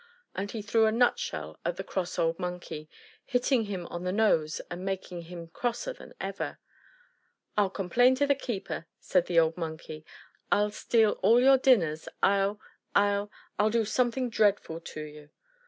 And 0.33 0.49
he 0.49 0.63
threw 0.63 0.87
a 0.87 0.91
nut 0.91 1.19
shell 1.19 1.59
at 1.63 1.75
the 1.75 1.83
cross 1.83 2.17
old 2.17 2.39
Monkey, 2.39 2.89
hitting 3.23 3.65
him 3.65 3.85
on 3.91 4.03
the 4.03 4.11
nose 4.11 4.59
and 4.71 4.83
making 4.83 5.25
him 5.29 5.47
crosser 5.49 5.93
than 5.93 6.15
ever. 6.19 6.57
"Ill 7.55 7.69
complain 7.69 8.15
to 8.15 8.25
the 8.25 8.33
keeper," 8.33 8.87
said 8.99 9.27
the 9.27 9.39
old 9.39 9.57
Monkey. 9.57 10.03
"I'll 10.51 10.71
steal 10.71 11.19
all 11.21 11.39
your 11.39 11.59
dinners. 11.59 12.09
I'll 12.23 12.59
I'll 12.95 13.29
I'll 13.59 13.69
do 13.69 13.85
something 13.85 14.31
dreadful 14.31 14.79
to 14.79 15.01
you." 15.03 15.29